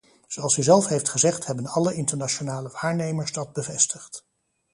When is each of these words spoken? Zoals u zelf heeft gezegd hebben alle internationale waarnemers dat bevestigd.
Zoals 0.27 0.57
u 0.57 0.63
zelf 0.63 0.87
heeft 0.87 1.09
gezegd 1.09 1.45
hebben 1.45 1.65
alle 1.65 1.93
internationale 1.93 2.69
waarnemers 2.69 3.31
dat 3.31 3.53
bevestigd. 3.53 4.25